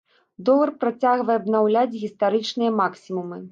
[0.47, 3.43] Долар працягвае абнаўляць гістарычныя максімумы.